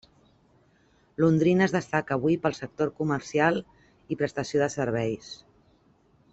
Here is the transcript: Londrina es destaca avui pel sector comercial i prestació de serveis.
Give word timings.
Londrina 1.23 1.65
es 1.67 1.75
destaca 1.75 2.17
avui 2.17 2.39
pel 2.47 2.57
sector 2.61 2.91
comercial 3.03 3.63
i 4.15 4.21
prestació 4.23 4.65
de 4.67 4.73
serveis. 4.79 5.33